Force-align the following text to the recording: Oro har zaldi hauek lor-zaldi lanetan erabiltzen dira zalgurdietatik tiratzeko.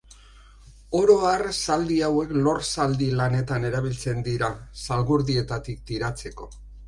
Oro 0.99 1.17
har 1.31 1.43
zaldi 1.57 1.97
hauek 2.07 2.31
lor-zaldi 2.47 3.11
lanetan 3.21 3.69
erabiltzen 3.71 4.25
dira 4.31 4.51
zalgurdietatik 4.87 5.85
tiratzeko. 5.91 6.49